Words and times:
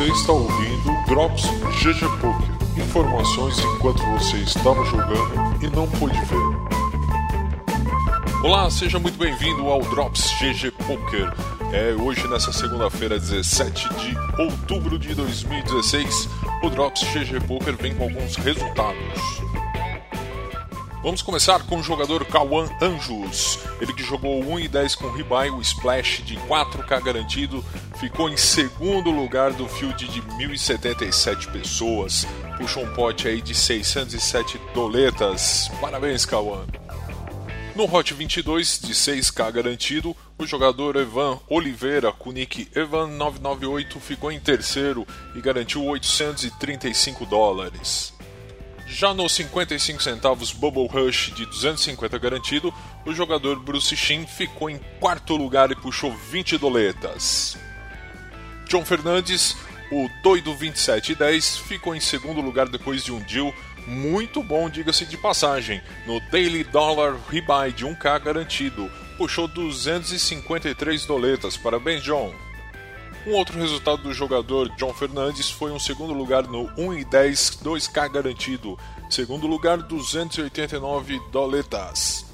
Você 0.00 0.12
está 0.12 0.32
ouvindo 0.32 1.04
Drops 1.06 1.44
GG 1.82 2.08
Poker. 2.22 2.48
Informações 2.82 3.58
enquanto 3.58 4.02
você 4.04 4.38
estava 4.38 4.82
jogando 4.86 5.62
e 5.62 5.68
não 5.68 5.86
pôde 5.86 6.18
ver. 6.24 6.38
Olá, 8.42 8.70
seja 8.70 8.98
muito 8.98 9.18
bem-vindo 9.18 9.66
ao 9.66 9.82
Drops 9.82 10.32
GG 10.40 10.70
Poker. 10.86 11.30
É 11.74 11.92
hoje 11.92 12.26
nessa 12.28 12.50
segunda-feira, 12.50 13.18
17 13.18 13.90
de 13.96 14.16
outubro 14.40 14.98
de 14.98 15.14
2016, 15.14 16.30
o 16.62 16.70
Drops 16.70 17.02
GG 17.12 17.38
Poker 17.46 17.76
vem 17.76 17.94
com 17.94 18.04
alguns 18.04 18.36
resultados. 18.36 19.49
Vamos 21.02 21.22
começar 21.22 21.62
com 21.64 21.78
o 21.78 21.82
jogador 21.82 22.26
Kawan 22.26 22.68
Anjos. 22.78 23.58
Ele 23.80 23.90
que 23.94 24.02
jogou 24.02 24.44
1 24.44 24.60
e 24.60 24.68
10 24.68 24.96
com 24.96 25.10
Ribai, 25.10 25.48
o 25.48 25.58
splash 25.62 26.22
de 26.22 26.36
4K 26.36 27.02
garantido, 27.02 27.64
ficou 27.98 28.28
em 28.28 28.36
segundo 28.36 29.10
lugar 29.10 29.50
do 29.54 29.66
field 29.66 30.06
de 30.06 30.20
1077 30.36 31.48
pessoas. 31.48 32.26
Puxou 32.58 32.84
um 32.84 32.92
pote 32.92 33.26
aí 33.26 33.40
de 33.40 33.54
607 33.54 34.60
doletas. 34.74 35.70
Parabéns, 35.80 36.26
Kawan. 36.26 36.66
No 37.74 37.84
Hot 37.90 38.12
22 38.12 38.80
de 38.80 38.92
6K 38.92 39.50
garantido, 39.52 40.14
o 40.36 40.46
jogador 40.46 40.96
Evan 40.96 41.38
Oliveira, 41.48 42.12
com 42.12 42.30
nick 42.30 42.66
Evan998, 42.74 43.98
ficou 44.00 44.30
em 44.30 44.38
terceiro 44.38 45.06
e 45.34 45.40
garantiu 45.40 45.82
835 45.86 47.24
dólares. 47.24 48.12
Já 48.90 49.14
nos 49.14 49.32
55 49.32 50.02
centavos 50.02 50.52
Bubble 50.52 50.88
Rush 50.88 51.32
de 51.32 51.46
250 51.46 52.18
garantido, 52.18 52.74
o 53.06 53.14
jogador 53.14 53.60
Bruce 53.60 53.96
Shin 53.96 54.26
ficou 54.26 54.68
em 54.68 54.80
quarto 54.98 55.36
lugar 55.36 55.70
e 55.70 55.76
puxou 55.76 56.12
20 56.12 56.58
doletas. 56.58 57.56
John 58.68 58.84
Fernandes, 58.84 59.56
o 59.92 60.08
doido 60.24 60.52
2710, 60.54 61.58
ficou 61.58 61.94
em 61.94 62.00
segundo 62.00 62.40
lugar 62.40 62.68
depois 62.68 63.04
de 63.04 63.12
um 63.12 63.20
deal 63.20 63.54
muito 63.86 64.42
bom, 64.42 64.68
diga-se 64.68 65.06
de 65.06 65.16
passagem, 65.16 65.80
no 66.04 66.20
Daily 66.28 66.64
Dollar 66.64 67.16
Rebuy 67.30 67.72
de 67.72 67.86
1K 67.86 68.20
garantido. 68.20 68.90
Puxou 69.16 69.46
253 69.46 71.06
doletas. 71.06 71.56
Parabéns, 71.56 72.02
John! 72.02 72.49
Um 73.26 73.32
outro 73.32 73.58
resultado 73.58 74.02
do 74.02 74.14
jogador 74.14 74.70
John 74.76 74.94
Fernandes 74.94 75.50
foi 75.50 75.70
um 75.70 75.78
segundo 75.78 76.14
lugar 76.14 76.44
no 76.44 76.70
1 76.78 76.94
e 76.94 77.04
10 77.04 77.60
2K 77.62 78.10
garantido. 78.10 78.78
Segundo 79.10 79.46
lugar, 79.46 79.76
289 79.78 81.20
doletas. 81.30 82.24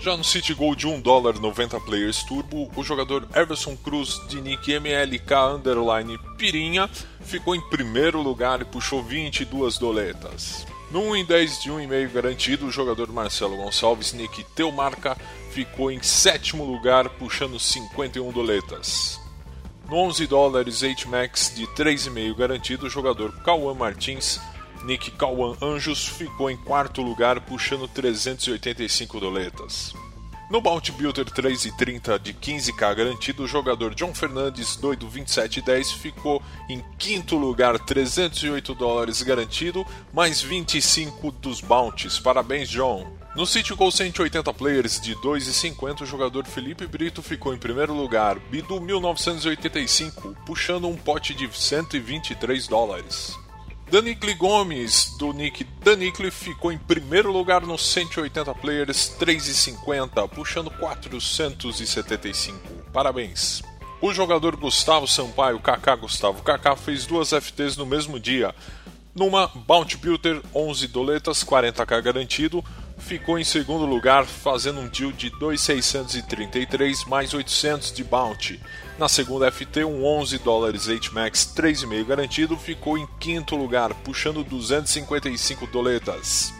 Já 0.00 0.16
no 0.16 0.24
City 0.24 0.54
Gold 0.54 0.80
de 0.80 0.86
1 0.86 1.00
dólar 1.00 1.38
90 1.38 1.78
players 1.80 2.24
turbo, 2.24 2.70
o 2.74 2.82
jogador 2.82 3.28
Everson 3.36 3.76
Cruz 3.76 4.20
de 4.28 4.40
nick 4.40 4.72
MLK 4.72 5.54
underline 5.54 6.18
Pirinha 6.38 6.88
ficou 7.20 7.54
em 7.54 7.60
primeiro 7.68 8.20
lugar 8.22 8.62
e 8.62 8.64
puxou 8.64 9.02
22 9.02 9.78
doletas. 9.78 10.66
No 10.90 11.02
1 11.10 11.16
em 11.16 11.24
10 11.24 11.62
de 11.62 11.70
1,5 11.70 12.10
garantido, 12.10 12.66
o 12.66 12.70
jogador 12.70 13.12
Marcelo 13.12 13.56
Gonçalves, 13.56 14.12
nick 14.12 14.42
Teumarca, 14.56 15.16
ficou 15.50 15.90
em 15.90 16.02
sétimo 16.02 16.64
lugar, 16.64 17.08
puxando 17.10 17.60
51 17.60 18.32
doletas. 18.32 19.21
No 19.92 19.98
11 19.98 20.26
dólares 20.26 20.82
8 20.82 21.06
max 21.06 21.52
de 21.54 21.66
3,5 21.66 22.34
garantido, 22.34 22.86
o 22.86 22.88
jogador 22.88 23.30
Cauã 23.42 23.74
Martins, 23.74 24.40
Nick 24.84 25.10
Cauã 25.10 25.54
Anjos, 25.60 26.08
ficou 26.08 26.50
em 26.50 26.56
quarto 26.56 27.02
lugar, 27.02 27.42
puxando 27.42 27.86
385 27.86 29.20
doletas. 29.20 29.92
No 30.52 30.60
Bounty 30.60 30.92
Builder 30.92 31.24
3,30 31.24 32.18
de 32.18 32.34
15k 32.34 32.94
garantido, 32.94 33.42
o 33.42 33.48
jogador 33.48 33.94
John 33.94 34.14
Fernandes, 34.14 34.76
doido 34.76 35.08
27,10, 35.08 35.94
ficou 35.94 36.42
em 36.68 36.84
quinto 36.98 37.38
lugar, 37.38 37.78
308 37.78 38.74
dólares 38.74 39.22
garantido, 39.22 39.82
mais 40.12 40.42
25 40.42 41.32
dos 41.32 41.62
bounties. 41.62 42.18
Parabéns, 42.18 42.68
John! 42.68 43.10
No 43.34 43.46
City 43.46 43.72
Goal 43.72 43.90
180 43.90 44.52
players 44.52 45.00
de 45.00 45.16
2,50, 45.16 46.02
o 46.02 46.06
jogador 46.06 46.44
Felipe 46.44 46.86
Brito 46.86 47.22
ficou 47.22 47.54
em 47.54 47.58
primeiro 47.58 47.94
lugar, 47.94 48.38
Bidu 48.38 48.78
1985, 48.78 50.36
puxando 50.44 50.86
um 50.86 50.96
pote 50.96 51.32
de 51.32 51.48
123 51.50 52.68
dólares. 52.68 53.41
Danikli 53.92 54.32
Gomes, 54.32 55.14
do 55.18 55.34
nick 55.34 55.64
Danikli, 55.84 56.30
ficou 56.30 56.72
em 56.72 56.78
primeiro 56.78 57.30
lugar 57.30 57.60
no 57.60 57.76
180 57.76 58.54
players 58.54 59.14
3,50, 59.20 60.30
puxando 60.30 60.70
475. 60.70 62.58
Parabéns! 62.90 63.60
O 64.00 64.10
jogador 64.10 64.56
Gustavo 64.56 65.06
Sampaio, 65.06 65.60
Kaká 65.60 65.94
Gustavo 65.94 66.42
Kaká, 66.42 66.74
fez 66.74 67.04
duas 67.04 67.34
FTs 67.34 67.76
no 67.76 67.84
mesmo 67.84 68.18
dia. 68.18 68.54
Numa 69.14 69.46
Bounty 69.46 69.98
Builder 69.98 70.40
11 70.54 70.88
doletas, 70.88 71.44
40k 71.44 72.00
garantido, 72.00 72.64
ficou 73.02 73.38
em 73.38 73.44
segundo 73.44 73.84
lugar, 73.84 74.24
fazendo 74.24 74.80
um 74.80 74.88
deal 74.88 75.12
de 75.12 75.28
2,633 75.30 77.04
mais 77.04 77.34
800 77.34 77.92
de 77.92 78.02
bounty. 78.02 78.60
Na 78.98 79.08
segunda 79.08 79.50
FT, 79.50 79.84
um 79.84 80.04
11 80.04 80.38
dólares 80.38 80.86
max 81.12 81.52
3,5 81.54 82.04
garantido, 82.06 82.56
ficou 82.56 82.96
em 82.96 83.06
quinto 83.18 83.56
lugar, 83.56 83.92
puxando 83.94 84.44
255 84.44 85.66
doletas. 85.66 86.54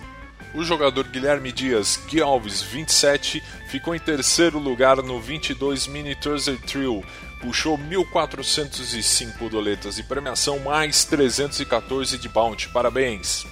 O 0.55 0.63
jogador 0.63 1.05
Guilherme 1.09 1.51
Dias 1.51 1.99
Gui 2.09 2.21
Alves 2.21 2.61
27 2.61 3.43
ficou 3.69 3.95
em 3.95 3.99
terceiro 3.99 4.59
lugar 4.59 4.97
no 4.99 5.19
22 5.19 5.87
Mini 5.87 6.15
Thursday 6.15 6.59
Trill, 6.59 7.03
puxou 7.41 7.79
1.405 7.79 9.49
doletas 9.49 9.97
de 9.97 10.03
premiação 10.03 10.59
mais 10.59 11.05
314 11.05 12.19
de 12.19 12.29
bounty. 12.29 12.69
Parabéns! 12.69 13.47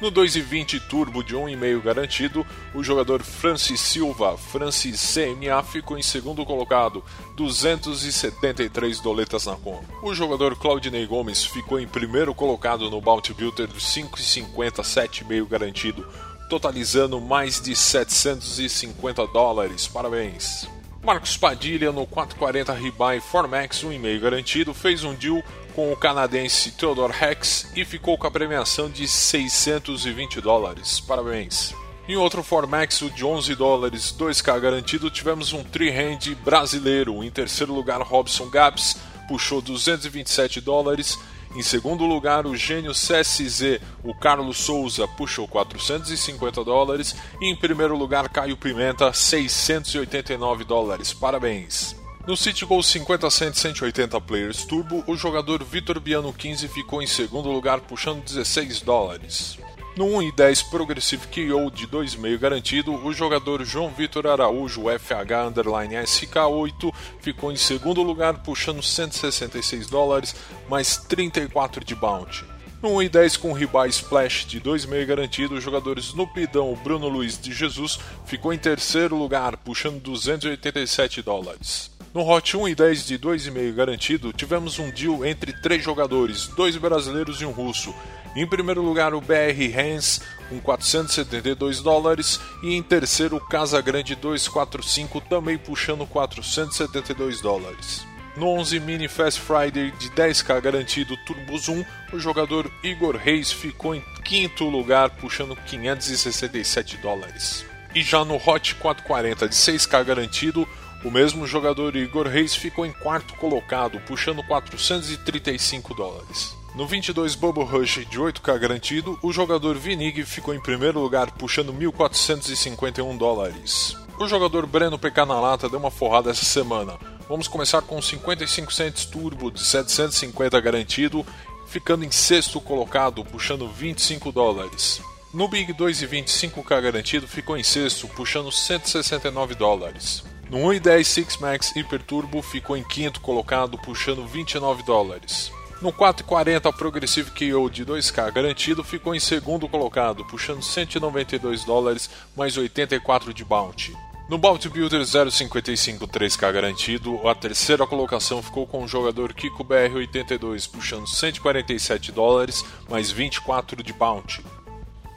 No 0.00 0.12
2,20 0.12 0.78
turbo 0.88 1.24
de 1.24 1.34
1,5 1.34 1.82
garantido, 1.82 2.46
o 2.74 2.82
jogador 2.82 3.22
Francis 3.22 3.80
Silva, 3.80 4.36
Francis 4.36 5.14
CMA, 5.14 5.62
ficou 5.62 5.96
em 5.96 6.02
segundo 6.02 6.44
colocado, 6.44 7.02
273 7.34 9.00
doletas 9.00 9.46
na 9.46 9.56
conta. 9.56 9.86
O 10.02 10.14
jogador 10.14 10.54
Claudinei 10.56 11.06
Gomes 11.06 11.44
ficou 11.46 11.80
em 11.80 11.88
primeiro 11.88 12.34
colocado 12.34 12.90
no 12.90 13.00
Bounty 13.00 13.32
Builder 13.32 13.68
de 13.68 13.80
5,50 13.80 14.82
7,5 14.82 15.48
garantido, 15.48 16.06
totalizando 16.50 17.18
mais 17.18 17.58
de 17.58 17.74
750 17.74 19.26
dólares. 19.28 19.88
Parabéns! 19.88 20.68
Marcos 21.02 21.36
Padilha 21.38 21.90
no 21.90 22.06
440 22.06 22.74
Rebuy 22.74 23.20
Formax 23.20 23.84
1,5 23.84 24.20
garantido 24.20 24.74
fez 24.74 25.04
um 25.04 25.14
deal 25.14 25.42
com 25.76 25.92
o 25.92 25.96
canadense 25.96 26.70
Theodore 26.70 27.12
Hex 27.12 27.70
e 27.76 27.84
ficou 27.84 28.16
com 28.16 28.26
a 28.26 28.30
premiação 28.30 28.88
de 28.88 29.06
620 29.06 30.40
dólares. 30.40 31.00
Parabéns! 31.00 31.74
Em 32.08 32.16
outro 32.16 32.42
Formax 32.42 33.04
de 33.14 33.22
11 33.22 33.54
dólares, 33.54 34.14
2K 34.18 34.58
garantido, 34.58 35.10
tivemos 35.10 35.52
um 35.52 35.62
three-hand 35.62 36.34
brasileiro. 36.42 37.22
Em 37.22 37.30
terceiro 37.30 37.74
lugar, 37.74 38.00
Robson 38.00 38.48
Gabs 38.48 38.96
puxou 39.28 39.60
227 39.60 40.62
dólares. 40.62 41.18
Em 41.54 41.62
segundo 41.62 42.06
lugar, 42.06 42.46
o 42.46 42.56
gênio 42.56 42.92
CSZ, 42.92 43.78
o 44.02 44.14
Carlos 44.14 44.56
Souza, 44.56 45.06
puxou 45.06 45.46
450 45.46 46.64
dólares. 46.64 47.14
E 47.38 47.50
em 47.50 47.56
primeiro 47.56 47.94
lugar, 47.94 48.30
Caio 48.30 48.56
Pimenta, 48.56 49.12
689 49.12 50.64
dólares. 50.64 51.12
Parabéns! 51.12 52.05
No 52.26 52.36
City 52.36 52.64
Goal 52.64 52.82
50 52.82 53.30
Cent 53.30 53.54
180 53.54 54.20
Players 54.20 54.64
Turbo, 54.64 55.04
o 55.06 55.16
jogador 55.16 55.62
Vitor 55.62 56.00
Biano 56.00 56.32
15 56.32 56.66
ficou 56.66 57.00
em 57.00 57.06
segundo 57.06 57.48
lugar 57.48 57.78
puxando 57.82 58.24
16 58.24 58.80
dólares. 58.80 59.56
No 59.96 60.06
1 60.06 60.22
e 60.22 60.32
10 60.32 60.64
Progressive 60.64 61.24
KO 61.28 61.70
de 61.70 61.86
2,5 61.86 62.36
garantido, 62.36 62.92
o 62.92 63.12
jogador 63.12 63.64
João 63.64 63.90
Vitor 63.90 64.26
Araújo 64.26 64.86
FH 64.88 65.54
SK8 65.54 66.92
ficou 67.20 67.52
em 67.52 67.56
segundo 67.56 68.02
lugar 68.02 68.42
puxando 68.42 68.82
166 68.82 69.86
dólares 69.86 70.34
mais 70.68 70.96
34 70.96 71.84
de 71.84 71.94
bounty. 71.94 72.44
No 72.82 72.96
1 72.96 73.02
e 73.02 73.08
10 73.08 73.36
com 73.36 73.52
Ribai 73.52 73.88
Splash 73.88 74.46
de 74.46 74.60
2,5 74.60 75.06
garantido, 75.06 75.54
o 75.54 75.60
jogador 75.60 75.96
Snoopidão 75.98 76.74
Bruno 76.82 77.08
Luiz 77.08 77.40
de 77.40 77.54
Jesus 77.54 78.00
ficou 78.24 78.52
em 78.52 78.58
terceiro 78.58 79.16
lugar 79.16 79.56
puxando 79.58 80.00
287 80.00 81.22
dólares. 81.22 81.95
No 82.16 82.26
Hot 82.26 82.56
1 82.56 82.68
e 82.68 82.74
10 82.74 83.06
de 83.08 83.18
2,5 83.18 83.74
garantido, 83.74 84.32
tivemos 84.32 84.78
um 84.78 84.90
deal 84.90 85.22
entre 85.22 85.52
três 85.52 85.84
jogadores, 85.84 86.46
dois 86.56 86.74
brasileiros 86.74 87.42
e 87.42 87.44
um 87.44 87.50
russo. 87.50 87.94
Em 88.34 88.46
primeiro 88.46 88.80
lugar, 88.80 89.12
o 89.12 89.20
BR 89.20 89.78
Hans, 89.78 90.22
com 90.48 90.58
472 90.58 91.82
dólares, 91.82 92.40
e 92.62 92.74
em 92.74 92.82
terceiro, 92.82 93.36
o 93.36 93.40
Casa 93.40 93.82
Grande 93.82 94.14
245, 94.14 95.20
também 95.20 95.58
puxando 95.58 96.06
472 96.06 97.42
dólares. 97.42 98.06
No 98.34 98.48
11 98.48 98.80
Mini 98.80 99.08
Fast 99.08 99.38
Friday 99.38 99.90
de 99.98 100.08
10k 100.08 100.58
garantido 100.62 101.18
Turbo 101.26 101.58
Zoom, 101.58 101.84
o 102.14 102.18
jogador 102.18 102.72
Igor 102.82 103.16
Reis 103.16 103.52
ficou 103.52 103.94
em 103.94 104.02
quinto 104.24 104.64
lugar, 104.64 105.10
puxando 105.10 105.54
567 105.54 106.96
dólares. 106.96 107.62
E 107.94 108.02
já 108.02 108.24
no 108.24 108.36
Hot 108.36 108.74
440 108.76 109.50
de 109.50 109.54
6k 109.54 110.02
garantido, 110.02 110.66
O 111.06 111.10
mesmo 111.10 111.46
jogador 111.46 111.94
Igor 111.94 112.26
Reis 112.26 112.56
ficou 112.56 112.84
em 112.84 112.90
quarto 112.90 113.36
colocado, 113.36 114.00
puxando 114.00 114.42
435 114.42 115.94
dólares. 115.94 116.56
No 116.74 116.84
22 116.84 117.36
Bubble 117.36 117.62
Rush 117.62 118.04
de 118.10 118.18
8K 118.18 118.58
garantido, 118.58 119.16
o 119.22 119.32
jogador 119.32 119.76
Vinig 119.76 120.24
ficou 120.24 120.52
em 120.52 120.60
primeiro 120.60 120.98
lugar, 120.98 121.30
puxando 121.30 121.72
1.451 121.72 123.16
dólares. 123.16 123.96
O 124.18 124.26
jogador 124.26 124.66
Breno 124.66 124.98
PK 124.98 125.24
na 125.26 125.38
lata 125.38 125.68
deu 125.68 125.78
uma 125.78 125.92
forrada 125.92 126.32
essa 126.32 126.44
semana. 126.44 126.98
Vamos 127.28 127.46
começar 127.46 127.82
com 127.82 128.02
55 128.02 128.72
cents 128.72 129.04
turbo 129.04 129.52
de 129.52 129.64
750 129.64 130.60
garantido, 130.60 131.24
ficando 131.68 132.04
em 132.04 132.10
sexto 132.10 132.60
colocado, 132.60 133.24
puxando 133.24 133.68
25 133.68 134.32
dólares. 134.32 135.00
No 135.32 135.46
Big 135.46 135.72
2 135.72 136.02
e 136.02 136.08
25K 136.08 136.82
garantido, 136.82 137.28
ficou 137.28 137.56
em 137.56 137.62
sexto, 137.62 138.08
puxando 138.08 138.50
169 138.50 139.54
dólares. 139.54 140.24
No 140.48 140.58
1 140.58 140.74
e 140.74 140.80
10 140.80 141.08
Six 141.08 141.36
Max 141.38 141.72
Hyper 141.74 142.02
Turbo, 142.02 142.40
ficou 142.40 142.76
em 142.76 142.84
quinto 142.84 143.20
colocado, 143.20 143.76
puxando 143.78 144.24
29 144.26 144.84
dólares. 144.84 145.50
No 145.82 145.92
440 145.92 146.72
Progressive 146.72 147.30
KO 147.32 147.68
de 147.68 147.84
2K 147.84 148.32
garantido, 148.32 148.84
ficou 148.84 149.14
em 149.14 149.20
segundo 149.20 149.68
colocado, 149.68 150.24
puxando 150.24 150.62
192 150.62 151.64
dólares 151.64 152.08
mais 152.36 152.56
84 152.56 153.34
de 153.34 153.44
bounty. 153.44 153.92
No 154.28 154.38
Bounty 154.38 154.68
Builder 154.68 155.04
055 155.04 156.06
3K 156.08 156.52
garantido, 156.52 157.28
a 157.28 157.34
terceira 157.34 157.86
colocação 157.86 158.42
ficou 158.42 158.66
com 158.66 158.82
o 158.82 158.88
jogador 158.88 159.32
Kiko 159.34 159.64
BR82, 159.64 160.68
puxando 160.70 161.06
147 161.06 162.10
dólares 162.10 162.64
mais 162.88 163.10
24 163.10 163.82
de 163.82 163.92
bounty. 163.92 164.42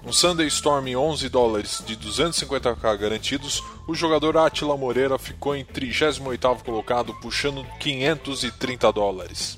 No 0.01 0.13
Sunday 0.13 0.48
Storm 0.48 0.96
11 0.96 1.28
dólares 1.28 1.84
de 1.86 1.98
250k 1.98 2.98
garantidos, 2.98 3.62
o 3.86 3.94
jogador 3.94 4.38
Atila 4.38 4.78
Moreira 4.78 5.19
ficou 5.19 5.56
em 5.56 5.66
38º 5.66 6.63
colocado, 6.63 7.13
puxando 7.16 7.66
530 7.80 8.92
dólares. 8.94 9.57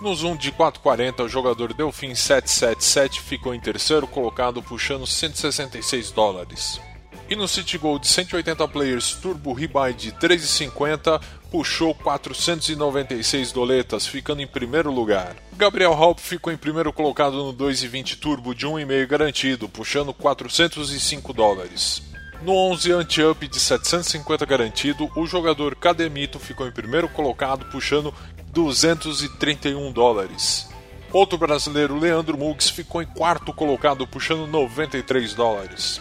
No 0.00 0.14
Zoom 0.14 0.36
de 0.36 0.52
440, 0.52 1.24
o 1.24 1.28
jogador 1.28 1.74
Delfim 1.74 2.14
777 2.14 3.20
ficou 3.20 3.54
em 3.54 3.60
terceiro 3.60 4.06
colocado, 4.06 4.62
puxando 4.62 5.06
166 5.06 6.12
dólares. 6.12 6.80
E 7.28 7.34
no 7.34 7.48
City 7.48 7.78
Gold 7.78 8.06
180 8.06 8.68
Players 8.68 9.14
Turbo 9.14 9.54
Rebuy 9.54 9.94
de 9.94 10.12
3,50 10.12 11.20
puxou 11.50 11.94
496 11.94 13.50
doletas, 13.50 14.06
ficando 14.06 14.42
em 14.42 14.46
primeiro 14.46 14.90
lugar. 14.90 15.34
Gabriel 15.56 15.94
Halp 15.94 16.18
ficou 16.18 16.52
em 16.52 16.56
primeiro 16.56 16.92
colocado 16.92 17.36
no 17.36 17.54
2,20 17.54 18.18
Turbo 18.18 18.54
de 18.54 18.66
1,5 18.66 19.06
garantido, 19.06 19.68
puxando 19.68 20.12
405 20.12 21.32
dólares. 21.32 22.02
No 22.42 22.52
11 22.52 22.92
Anti-Up 22.92 23.48
de 23.48 23.58
750 23.58 24.44
garantido, 24.44 25.10
o 25.16 25.26
jogador 25.26 25.74
Cademito 25.76 26.38
ficou 26.38 26.68
em 26.68 26.72
primeiro 26.72 27.08
colocado, 27.08 27.64
puxando 27.70 28.12
231 28.52 29.90
dólares. 29.92 30.68
Outro 31.10 31.38
brasileiro, 31.38 31.98
Leandro 31.98 32.36
Mugs, 32.36 32.68
ficou 32.68 33.00
em 33.00 33.06
quarto 33.06 33.50
colocado, 33.54 34.06
puxando 34.06 34.46
93 34.46 35.32
dólares. 35.32 36.00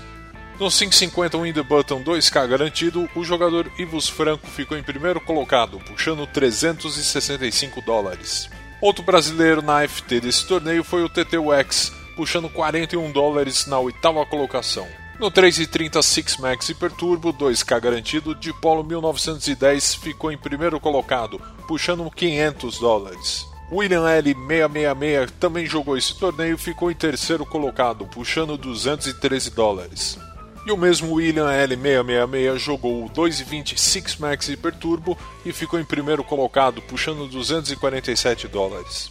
No 0.59 0.69
550 0.69 1.37
Win 1.37 1.51
the 1.51 1.63
Button 1.63 2.03
2K 2.03 2.47
garantido, 2.47 3.09
o 3.15 3.23
jogador 3.23 3.71
Ivos 3.77 4.07
Franco 4.07 4.45
ficou 4.47 4.77
em 4.77 4.83
primeiro 4.83 5.19
colocado, 5.19 5.79
puxando 5.79 6.27
365 6.27 7.81
dólares. 7.81 8.49
Outro 8.79 9.03
brasileiro 9.03 9.61
na 9.61 9.87
FT 9.87 10.21
desse 10.21 10.45
torneio 10.47 10.83
foi 10.83 11.03
o 11.03 11.09
TT 11.09 11.37
Wax, 11.37 11.91
puxando 12.15 12.49
41 12.49 13.11
dólares 13.11 13.65
na 13.65 13.79
oitava 13.79 14.25
colocação. 14.25 14.87
No 15.19 15.31
330 15.31 16.01
Six 16.03 16.37
Max 16.37 16.69
Hyper 16.69 16.91
Turbo 16.91 17.33
2K 17.33 17.79
garantido, 17.79 18.35
de 18.35 18.53
Polo 18.53 18.83
1910 18.83 19.95
ficou 19.95 20.31
em 20.31 20.37
primeiro 20.37 20.79
colocado, 20.79 21.41
puxando 21.67 22.09
500 22.11 22.77
dólares. 22.77 23.47
William 23.71 24.03
L666 24.03 25.31
também 25.39 25.65
jogou 25.65 25.97
esse 25.97 26.13
torneio 26.19 26.55
e 26.55 26.59
ficou 26.59 26.91
em 26.91 26.95
terceiro 26.95 27.45
colocado, 27.45 28.05
puxando 28.05 28.57
213 28.57 29.49
dólares. 29.49 30.19
E 30.65 30.71
o 30.71 30.77
mesmo 30.77 31.13
William 31.13 31.47
L666 31.47 32.57
jogou 32.57 33.05
o 33.05 33.09
220 33.09 33.79
Six 33.79 34.15
Max 34.15 34.47
Hyper 34.47 34.73
Turbo 34.73 35.17
e 35.45 35.51
ficou 35.51 35.77
em 35.77 35.83
primeiro 35.83 36.23
colocado, 36.23 36.81
puxando 36.81 37.27
247 37.27 38.47
dólares. 38.47 39.09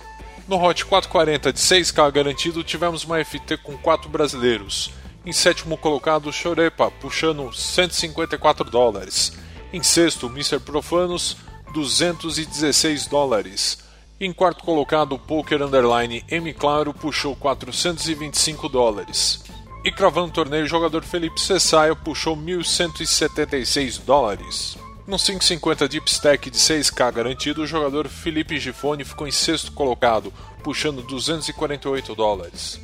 No 0.49 0.57
Hot 0.57 0.85
440 0.85 1.53
de 1.53 1.59
6K 1.59 2.11
garantido, 2.11 2.65
tivemos 2.65 3.05
uma 3.05 3.23
FT 3.23 3.59
com 3.59 3.77
4 3.77 4.09
brasileiros. 4.09 4.91
Em 5.25 5.33
sétimo 5.33 5.77
colocado, 5.77 6.33
Chorepa, 6.33 6.91
puxando 6.91 7.53
154 7.53 8.69
dólares. 8.71 9.33
Em 9.73 9.83
sexto, 9.83 10.27
Mr. 10.27 10.59
Profanos, 10.59 11.37
216 11.73 13.07
dólares. 13.07 13.79
Em 14.19 14.33
quarto 14.33 14.65
colocado, 14.65 15.19
Poker 15.19 15.63
Underline 15.63 16.25
M 16.29 16.53
Claro 16.55 16.95
puxou 16.95 17.37
425 17.37 18.69
dólares. 18.69 19.43
E 19.85 19.91
cravando 19.91 20.29
o 20.29 20.33
torneio, 20.33 20.65
o 20.65 20.69
jogador 20.69 21.03
Felipe 21.03 21.41
Cessaio 21.41 21.97
puxou 21.97 22.37
1.176 22.37 24.01
dólares. 24.05 24.79
No 25.05 25.19
550 25.19 25.89
Deep 25.89 26.09
Stack 26.09 26.49
de 26.49 26.59
6K 26.59 27.13
garantido, 27.13 27.63
o 27.63 27.67
jogador 27.67 28.09
Felipe 28.09 28.61
Gifone 28.61 29.05
ficou 29.05 29.27
em 29.27 29.33
sexto 29.33 29.73
colocado, 29.73 30.33
puxando 30.63 31.03
248 31.03 32.15
dólares. 32.15 32.81